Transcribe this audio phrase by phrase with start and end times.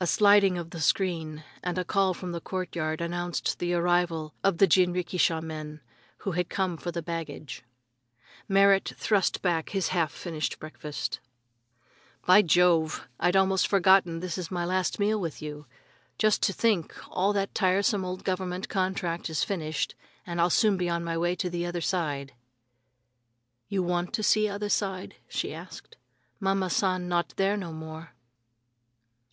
[0.00, 4.34] A sliding of the screen and a call from the court yard announced the arrival
[4.42, 5.80] of the jinrikisha men,
[6.26, 7.62] who had come for the baggage.
[8.48, 11.20] Merrit thrust back his half finished breakfast.
[12.26, 13.06] "By Jove!
[13.20, 15.66] I'd most forgotten this is my last meal with you.
[16.18, 19.94] Just to think all that tiresome old government contract is finished
[20.26, 22.32] and I'll soon be on my way to the other side!"
[23.68, 25.96] "You want to see other side?" she asked.
[26.40, 28.14] "Mama San not there no more."